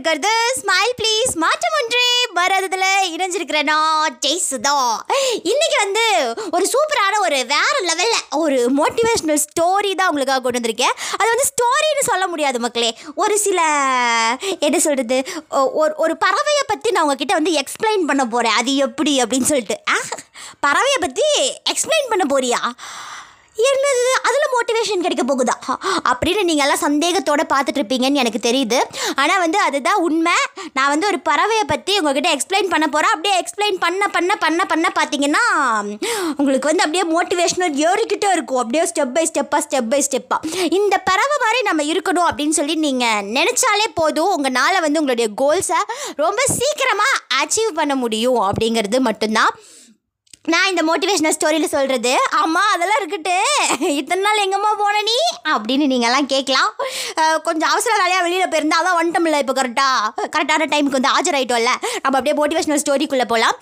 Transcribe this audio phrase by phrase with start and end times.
[0.00, 0.34] இருக்கிறது.
[0.58, 2.04] Smile please மாற்றம் ஒன்றே
[2.38, 2.84] வராததுல
[3.14, 4.76] இணைஞ்சிருக்கிற நான் ஜெய் சுதா
[5.50, 6.04] இன்னைக்கு வந்து
[6.56, 10.96] ஒரு சூப்பரான ஒரு வேற லெவலில் ஒரு மோட்டிவேஷ்னல் ஸ்டோரி தான் உங்களுக்காக கொண்டு வந்திருக்கேன்.
[11.20, 12.90] அது வந்து ஸ்டோரின்னு சொல்ல முடியாது மக்களே.
[13.24, 13.60] ஒரு சில
[14.66, 15.18] என்ன சொல்கிறது
[15.82, 19.78] ஒரு ஒரு பறவையை பற்றி நான் உங்ககிட்ட வந்து எக்ஸ்பிளைன் பண்ண போகிறேன் அது எப்படி அப்படின்னு சொல்லிட்டு.
[19.94, 19.98] ஆ
[20.66, 21.26] பறவையை பற்றி
[21.72, 22.60] எக்ஸ்பிளைன் பண்ண போறியா?
[23.56, 24.04] என்னது?
[24.26, 25.54] அதில் மோட்டிவேஷன் கிடைக்க போகுதா?
[26.10, 28.78] அப்படின்னு நீங்கள் எல்லாம் சந்தேகத்தோடு பார்த்துட்டு இருப்பீங்கன்னு எனக்கு தெரியுது.
[29.14, 30.36] ஆனால் வந்து அதுதான் உண்மை.
[30.72, 34.92] நான் வந்து ஒரு பறவையை பற்றி உங்ககிட்ட எக்ஸ்பிளைன் பண்ண போகிறேன் அப்படியே எக்ஸ்பிளைன் பண்ண பண்ண பண்ண பண்ண
[34.98, 35.44] பார்த்தீங்கன்னா
[36.36, 38.62] உங்களுக்கு வந்து அப்படியே மோட்டிவேஷனல் ஏறிக்கிட்டே இருக்கும்.
[38.62, 43.28] அப்படியே ஸ்டெப் பை ஸ்டெப்பாக ஸ்டெப் பை ஸ்டெப்பாக இந்த பறவை மாதிரி நம்ம இருக்கணும் அப்படின்னு சொல்லி நீங்கள்
[43.38, 44.32] நினச்சாலே போதும்.
[44.36, 45.82] உங்கள் நாளை வந்து உங்களுடைய கோல்ஸை
[46.24, 49.52] ரொம்ப சீக்கிரமாக அச்சீவ் பண்ண முடியும் அப்படிங்கிறது மட்டும்தான்.
[50.44, 53.34] நான் இந்த மோட்டிவேஷனல் ஸ்டோரியில் சொல்கிறது ஆமாம் அதெல்லாம் இருக்கட்டு.
[53.98, 55.16] இத்தனை நாள் எங்கம்மா போன நீ?
[55.54, 56.70] அப்படின்னு நீங்கள்லாம் கேட்கலாம்.
[57.46, 61.74] கொஞ்சம் அவசர வேலையாக வெளியில் போயிருந்தா அதான் வந்துட்டோம்ல இப்போ கரெக்டாக கரெக்டான டைமுக்கு வந்து ஆஜராயிட்டோம்ல.
[62.04, 63.58] நம்ம அப்படியே மோட்டிவேஷனல் ஸ்டோரிக்குள்ளே போகலாம்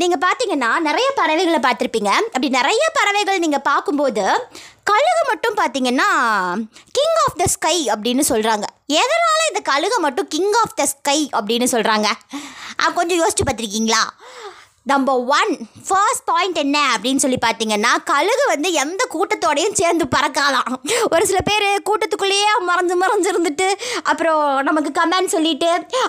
[0.00, 2.10] நீங்கள் பார்த்தீங்கன்னா நிறைய பறவைகளை பார்த்துருப்பீங்க.
[2.32, 4.24] அப்படி நிறைய பறவைகள் நீங்கள் பார்க்கும்போது
[4.90, 6.08] கழுகு மட்டும் பார்த்தீங்கன்னா
[6.96, 8.66] கிங் ஆஃப் த ஸ்கை அப்படின்னு சொல்கிறாங்க
[9.02, 12.08] எதனால் இந்த கழுகு மட்டும் கிங் ஆஃப் த ஸ்கை அப்படின்னு சொல்கிறாங்க
[12.98, 14.02] கொஞ்சம் யோசிச்சு பார்த்துருக்கீங்களா?
[14.90, 15.52] நம்பர் ஒன்
[15.88, 20.74] ஃபர்ஸ்ட் பாயிண்ட் என்ன அப்படின்னு சொல்லி பார்த்தீங்கன்னா கழுகு வந்து எந்த கூட்டத்தோடையும் சேர்ந்து பறக்கலாம்
[21.10, 23.66] ஒரு சில பேர் கூட்டத்துக்குள்ளேயே மறைஞ்சு மறைஞ்சு இருந்துட்டு
[24.02, 25.66] அப்புறம் நமக்கு கமெண்ட் சொல்லிட்டு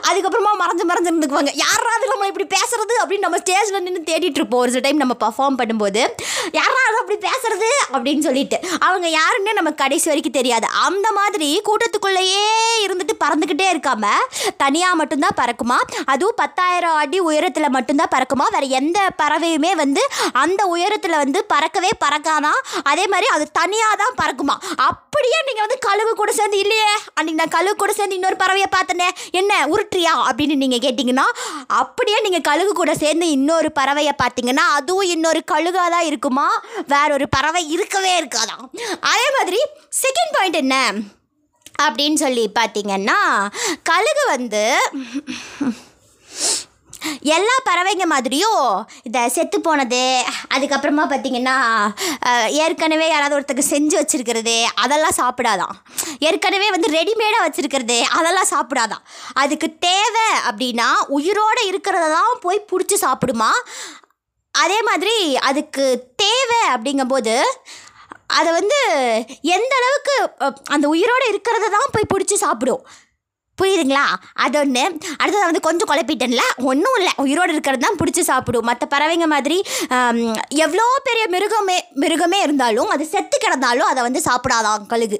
[0.09, 1.51] அதுக்கப்புறமா மறைஞ்சு மறைஞ்சு இருந்துக்குவாங்க.
[1.53, 4.59] யாராவது நம்ம இப்படி பேசுறது அப்படின்னு நம்ம ஸ்டேஜில் நின்று தேடிட்டு இருப்போம்.
[4.59, 6.01] ஒரு சில டைம் நம்ம பர்ஃபார்ம் பண்ணும்போது
[6.51, 7.69] யாராவது அப்படி பேசுறது?
[7.93, 8.59] அப்படின்னு சொல்லிட்டு.
[8.79, 10.67] அவங்க யாருன்னு நமக்கு கடைசி வரைக்கும் தெரியாது.
[10.67, 12.45] அந்த மாதிரி கூட்டத்துக்குள்ளேயே
[12.85, 14.05] இருந்துட்டு பறந்துக்கிட்டே இருக்காம
[14.57, 15.79] தனியாக மட்டும்தான் பறக்குமா?
[16.05, 18.45] அதுவும் பத்தாயிரம் அடி உயரத்தில் மட்டும்தான் பறக்குமா?
[18.51, 20.01] வேற எந்த பறவையுமே வந்து
[20.43, 24.55] அந்த உயரத்தில் வந்து பறக்கவே பறக்காதான் அதே மாதிரி அது தனியாக தான் பறக்குமா?
[24.87, 26.89] அப்படியே நீங்கள் வந்து கழுகு கூட சேர்ந்து இல்லையே?
[27.17, 29.07] அன்றைக்கி நான் கழுகு கூட சேர்ந்து இன்னொரு பறவையை பார்த்தனே.
[29.31, 30.13] என்ன உருட்டுறியா?
[30.27, 31.25] அப்படின்னு நீங்கள் கேட்டிங்கன்னா
[31.81, 36.47] அப்படியே நீங்கள் கழுகு கூட சேர்ந்து இன்னொரு பறவையை பார்த்தீங்கன்னா அதுவும் இன்னொரு கழுகாக தான் இருக்குமா?
[36.87, 38.63] வேற ஒரு பறவை இருக்கவே இருக்காதான்
[39.11, 39.61] அதே மாதிரி
[40.01, 40.75] செகண்ட் பாயிண்ட் என்ன?
[41.83, 43.17] அப்படின்னு சொல்லி பார்த்தீங்கன்னா
[43.83, 44.63] கழுகு வந்து
[47.35, 48.65] எல்லா பறவைங்க மாதிரியும்
[49.07, 50.01] இந்த செத்து போனது
[50.55, 51.55] அதுக்கப்புறமா பார்த்தீங்கன்னா
[52.63, 55.73] ஏற்கனவே யாராவது ஒருத்தருக்கு செஞ்சு வச்சுருக்கிறது அதெல்லாம் சாப்பிடாதான்.
[56.29, 59.03] ஏற்கனவே வந்து ரெடிமேடாக வச்சுருக்கிறது அதெல்லாம் சாப்பிடாதான்.
[59.43, 63.51] அதுக்கு தேவை அப்படின்னா உயிரோடு இருக்கிறத தான் போய் பிடிச்சி சாப்பிடுமா?
[64.63, 65.17] அதே மாதிரி
[65.49, 65.87] அதுக்கு
[66.23, 67.35] தேவை அப்படிங்கும்போது
[68.37, 68.79] அதை வந்து
[69.55, 70.15] எந்த அளவுக்கு
[70.75, 72.81] அந்த உயிரோடு இருக்கிறத தான் போய் பிடிச்சி சாப்பிடும்.
[73.59, 74.05] புரியுதுங்களா?
[74.45, 74.83] அது ஒன்று
[75.21, 76.43] அடுத்தது வந்து கொஞ்சம் குழப்பிட்டேன்ல.
[76.71, 77.13] ஒன்றும் இல்லை.
[77.25, 78.67] உயிரோடு இருக்கிறது தான் பிடிச்சி சாப்பிடும்.
[78.71, 79.57] மற்ற பறவைங்க மாதிரி
[80.65, 85.19] எவ்வளோ பெரிய மிருகமே மிருகமே இருந்தாலும் அது செத்து கிடந்தாலும் அதை வந்து சாப்பிடாதான் கழுகு.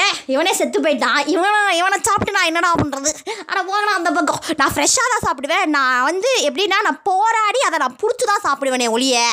[0.00, 0.02] ஏ
[0.32, 1.20] இவனே செத்து போயிட்டான்.
[1.32, 3.10] இவனை இவனை சாப்பிட்டு நான் என்னடா பண்ணுறது
[3.48, 4.42] ஆனால் போகணும் அந்த பக்கம்.
[4.60, 5.64] நான் ஃப்ரெஷ்ஷாக தான் சாப்பிடுவேன்.
[5.76, 9.24] நான் வந்து எப்படின்னா நான் போராடி அதை நான் பிடிச்சி தான் சாப்பிடுவேனே ஒளிய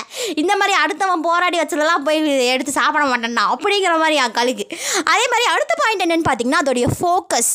[0.43, 2.19] இந்த மாதிரி அடுத்தவன் போராடி வச்சதெல்லாம் போய்
[2.55, 4.65] எடுத்து சாப்பிட மாட்டேன்னா அப்படிங்கிற மாதிரி என் கழுகு.
[5.13, 7.53] அதே மாதிரி அடுத்த பாயிண்ட் என்னன்னு பார்த்தீங்கன்னா அதோடைய ஃபோக்கஸ்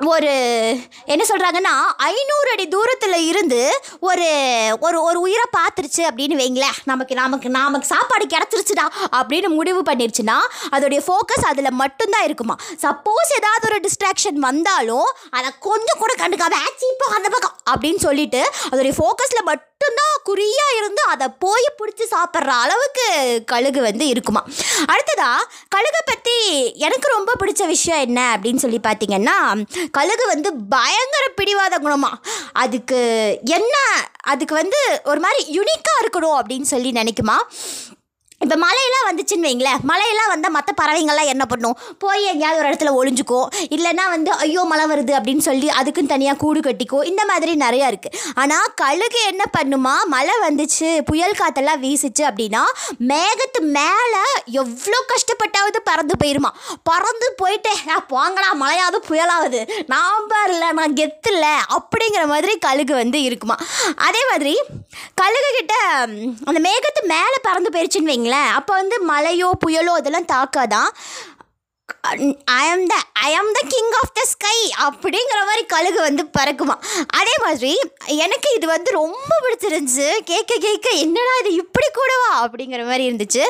[0.00, 0.32] ஒரு
[1.04, 4.26] என்ன சொல்கிறாங்கன்னா ஐநூறு அடி தூரத்தில் இருந்து ஒரு
[4.80, 6.76] ஒரு ஒரு உயிரை பார்த்துருச்சு அப்படின்னு வைங்களேன்.
[6.84, 8.86] நமக்கு நமக்கு நமக்கு சாப்பாடு கிடச்சிருச்சுடா
[9.16, 10.36] அப்படின்னு முடிவு பண்ணிருச்சுன்னா
[10.70, 12.56] அதோடைய ஃபோக்கஸ் அதில் மட்டும்தான் இருக்குமா?
[12.82, 18.50] சப்போஸ் ஏதாவது ஒரு டிஸ்ட்ராக்ஷன் வந்தாலும் அதை கொஞ்சம் கூட கண்டுக்காம ஆச்சு இப்போ அந்த பக்கம் அப்படின்னு சொல்லிட்டு
[18.70, 19.44] அதோடைய ஃபோக்கஸில்
[19.80, 23.04] மட்டும்தான் குறியாக இருந்து அதை போய் பிடிச்சி சாப்பிட்ற அளவுக்கு
[23.52, 24.42] கழுகு வந்து இருக்குமா.
[24.92, 25.28] அடுத்ததா
[25.74, 26.36] கழுகை பற்றி
[26.86, 29.36] எனக்கு ரொம்ப பிடிச்ச விஷயம் என்ன அப்படின்னு சொல்லி பார்த்தீங்கன்னா
[29.98, 32.10] கழுகு வந்து பயங்கர பிடிவாத குணமா.
[32.64, 33.00] அதுக்கு
[33.58, 33.76] என்ன
[34.32, 34.80] அதுக்கு வந்து
[35.12, 37.38] ஒரு மாதிரி யுனிக்காக இருக்கணும் அப்படின்னு சொல்லி நினைக்குமா.
[38.40, 39.80] இப்போ மழையெல்லாம் வந்துச்சுன்னு வைங்களேன்.
[39.82, 41.74] மழையெல்லாம் வந்தால் மற்ற பறவைங்கள்லாம் என்ன பண்ணும்?
[41.98, 43.40] போய் எங்கேயாவது ஒரு இடத்துல ஒளிஞ்சுக்கோ.
[43.68, 47.04] இல்லைன்னா வந்து ஐயோ மழை வருது அப்படின்னு சொல்லி அதுக்குன்னு தனியாக கூடு கட்டிக்கோ.
[47.04, 49.94] இந்த மாதிரி நிறையா இருக்குது ஆனால் கழுகு என்ன பண்ணுமா?
[50.06, 52.62] மழை வந்துச்சு புயல் காற்றெல்லாம் வீசிச்சு அப்படின்னா
[53.10, 54.22] மேகத்து மேலே
[54.58, 56.52] எவ்வளோ கஷ்டப்பட்டாவது பறந்து போயிருமா?
[56.82, 61.44] பறந்து போயிட்டு "ஆ, போங்கடா மழையாவது புயலாகுது நான் பாருல நான் கெத்துல
[61.76, 63.58] அப்படிங்கிற மாதிரி கழுகு வந்து இருக்குமா?
[64.00, 64.54] அதே மாதிரி
[65.20, 65.74] கழுகு கிட்ட
[66.46, 70.90] அந்த மேகத்து மேலே பறந்து போயிருச்சுன்னு வச்சுக்கோங்களேன் அப்போ வந்து மழையோ புயலோ அதெல்லாம் தாக்காதான்
[72.54, 72.94] ஐ I'm the
[73.26, 76.76] I am the king of the sky அப்படிங்கிற மாதிரி கழுகு வந்து பறக்குமா.
[77.20, 77.72] அதே மாதிரி
[78.24, 80.08] எனக்கு இது வந்து ரொம்ப பிடிச்சிருந்துச்சு.
[80.30, 83.44] கேட்க கேட்க என்னடா இது இப்படி கூடவா அப்படிங்கிற மாதிரி இருந்துச்சு.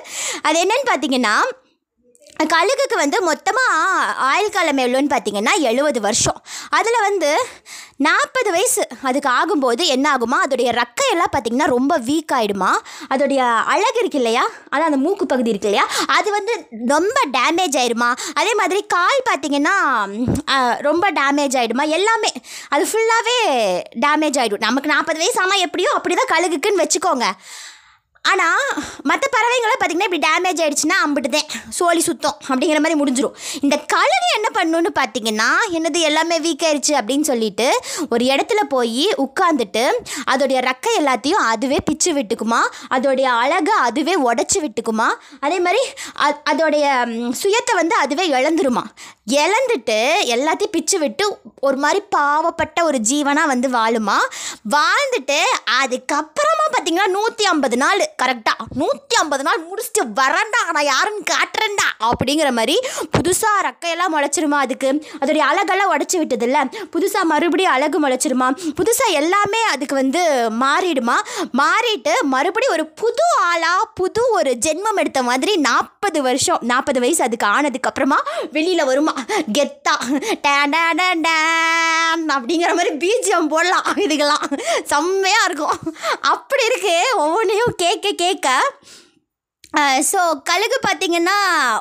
[0.46, 1.34] அது என்னன்னு பார்த்தீங்கன்னா
[2.46, 6.38] கழுகுக்கு வந்து மொத்தமாக ஆயுள் காலம் எவ்வளோன்னு பார்த்தீங்கன்னா எழுபது வருஷம்.
[6.78, 7.30] அதில் வந்து
[8.06, 10.38] நாற்பது வயசு அதுக்கு ஆகும்போது என்ன ஆகுமா?
[10.46, 12.70] அதோடைய ரக்கையெல்லாம் பார்த்திங்கன்னா ரொம்ப வீக் ஆகிடுமா
[13.12, 13.40] அதோடைய
[13.72, 14.44] அழகு இருக்கு இல்லையா?
[14.72, 15.86] அதான் அந்த மூக்கு பகுதி இருக்கு இல்லையா?
[16.16, 16.54] அது வந்து
[16.94, 18.10] ரொம்ப டேமேஜ் ஆகிடுமா
[18.42, 19.76] அதே மாதிரி கால் பார்த்தீங்கன்னா
[20.88, 22.32] ரொம்ப டேமேஜ் ஆகிடுமா எல்லாமே
[22.74, 23.38] அது ஃபுல்லாகவே
[24.06, 27.26] டேமேஜ் ஆகிடும் நமக்கு நாற்பது வயசு ஆனால் எப்படியோ அப்படி தான் கழுகுக்குன்னு வச்சுக்கோங்க.
[28.30, 28.62] ஆனால்
[29.02, 31.48] மற்ற பறவைங்களை பார்த்திங்கன்னா இப்படி டேமேஜ் ஆகிடுச்சுன்னா அம்பிட்டுதேன்.
[31.68, 37.20] சோழி சுத்தம் அப்படிங்கிற மாதிரி முடிஞ்சிடும் இந்த கழுகு என்ன பண்ணுன்னு பார்த்தீங்கன்னா என்னது எல்லாமே வீக் ஆயிடுச்சு அப்படின்னு
[37.20, 39.84] சொல்லிட்டு ஒரு இடத்துல போய் உட்காந்துட்டு
[40.32, 42.60] அதோடைய ரக்கை எல்லாத்தையும் அதுவே பிச்சு விட்டுக்குமா
[42.90, 45.08] அதோடைய அழகை அதுவே உடச்சி விட்டுக்குமா
[45.40, 45.82] அதே மாதிரி
[46.50, 46.84] அதோடைய
[47.42, 48.82] சுயத்தை வந்து அதுவே இழந்துருமா.
[49.30, 49.96] இழந்துட்டு
[50.34, 51.24] எல்லாத்தையும் பிச்சு விட்டு
[51.60, 54.18] ஒரு மாதிரி பாவப்பட்ட ஒரு ஜீவனாக வந்து வாழுமா.
[54.74, 55.38] வாழ்ந்துட்டு
[55.80, 56.37] அதுக்கப்புறம்
[56.72, 58.00] பார்த்தீங்கன்னா நூற்றி ஐம்பது நாள்.
[58.22, 61.88] கரெக்டாக நூற்றி ஐம்பது நாள் முடிச்சுட்டு வரேன்டா நான் யாருன்னு காட்டுறேன்டா.
[62.08, 62.76] அப்படிங்கிற மாதிரி
[63.16, 64.90] புதுசாக ரக்கையெல்லாம் முளைச்சிருமா அதுக்கு?
[65.20, 66.58] அதோடைய அழகெல்லாம் உடச்சி விட்டதில்ல.
[66.96, 68.48] புதுசாக மறுபடியும் அழகு முளைச்சிருமா?
[68.80, 70.22] புதுசாக எல்லாமே அதுக்கு வந்து
[70.60, 71.16] மாறிடுமா?
[71.62, 77.46] மாறிட்டு மறுபடியும் ஒரு புது ஆளாக புது ஒரு ஜென்மம் எடுத்த மாதிரி நாற்பது வருஷம் நாற்பது வயசு அதுக்கு
[77.46, 78.18] ஆனதுக்கப்புறமா
[78.52, 79.14] வெளியில் வருமா?
[79.52, 79.94] கெத்தா.
[82.38, 83.86] அப்படிங்கிற மாதிரி பீஜியம் போடலாம்.
[83.96, 84.46] இதுக்கெல்லாம்
[84.84, 85.78] செம்மையாக இருக்கும்.
[86.20, 87.04] அப்படி இருக்கு?
[87.16, 88.48] ஒவ்வொன்றையும் கேட்க கேட்க
[90.10, 91.34] ஸோ கழுகு பார்த்தீங்கன்னா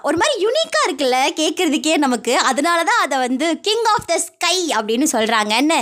[0.07, 2.33] ஒரு மாதிரி யூனிக்காக இருக்குல்ல கேட்குறதுக்கே நமக்கு.
[2.49, 5.77] அதனால தான் அதை வந்து கிங் ஆஃப் த ஸ்கை அப்படின்னு சொல்கிறாங்கன்னு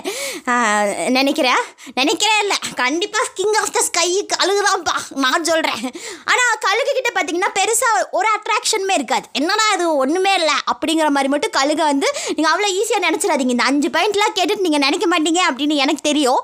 [1.17, 1.63] நினைக்கிறேன்
[1.99, 2.57] நினைக்கிறேன் இல்லை.
[2.81, 5.83] கண்டிப்பாக கிங் ஆஃப் த ஸ்கை கழுகு தான்ப்பா நான் சொல்கிறேன்
[6.31, 9.27] ஆனால் கழுகு கிட்ட பார்த்தீங்கன்னா பெருசாக ஒரு அட்ராக்ஷனுமே இருக்காது.
[9.41, 10.57] என்னன்னா அது ஒன்றுமே இல்லை.
[10.73, 12.07] அப்படிங்கிற மாதிரி மட்டும் கழுகை வந்து
[12.37, 13.57] நீங்கள் அவ்வளோ ஈஸியாக நினச்சிடாதீங்க.
[13.57, 16.41] இந்த அஞ்சு பாயிண்ட்லாம் கேட்டுட்டு நீங்கள் நினைக்க மாட்டீங்க அப்படின்னு எனக்கு தெரியும்.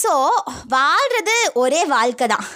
[0.00, 0.14] ஸோ
[0.76, 2.46] வாழ்கிறது ஒரே வாழ்க்கை தான்.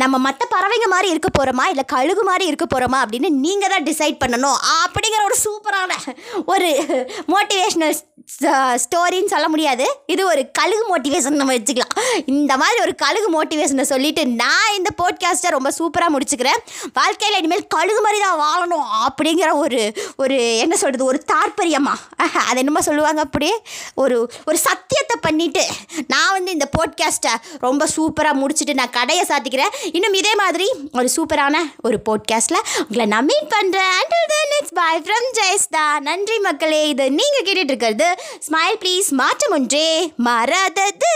[0.00, 4.18] நம்ம மற்ற பறவைங்க மாதிரி இருக்க போகிறோமா இல்லை கழுகு மாதிரி இருக்க போகிறோமா அப்படின்னு நீங்கள் தான் டிசைட்
[4.22, 4.58] பண்ணணும்.
[4.84, 5.92] அப்படிங்கிற ஒரு சூப்பரான
[6.52, 6.68] ஒரு
[7.34, 7.94] மோட்டிவேஷ்னல்
[8.82, 9.84] ஸ்டோரின்னு சொல்ல முடியாது.
[10.06, 11.94] இது ஒரு கழுகு மோட்டிவேஷன் நம்ம வச்சுக்கலாம்.
[12.24, 16.60] இந்த மாதிரி ஒரு கழுகு மோட்டிவேஷனை சொல்லிட்டு நான் இந்த போட்காஸ்ட்டை ரொம்ப சூப்பராக முடிச்சுக்கிறேன்.
[16.92, 19.80] வாழ்க்கையில் இனிமேல் கழுகு மாதிரி தான் வாழணும் அப்படிங்கிற ஒரு
[20.16, 21.94] ஒரு என்ன சொல்கிறது ஒரு தாற்பயமா.
[22.48, 23.54] அது என்னமோ சொல்லுவாங்க அப்படியே.
[23.94, 25.64] ஒரு ஒரு சத்தியத்தை பண்ணிவிட்டு
[26.06, 29.74] நான் வந்து இந்த போட்காஸ்ட்டை ரொம்ப சூப்பராக முடிச்சுட்டு நான் கடையை சாத்திக்கிறேன்.
[29.90, 35.02] இன்னும் இதே மாதிரி ஒரு சூப்பரான ஒரு போட்காஸ்ட்டில் உங்களை நான் மீட் பண்ணுறேன் until then it's bye
[35.04, 38.16] from Jayastha நன்றி மக்களே இது நீங்கள் கேட்டுட்டு இருக்கிறது
[38.50, 40.12] ஸ்மைல் ப்ளீஸ் மாற்றம் ஒன்றே.
[40.24, 41.14] மறாதது.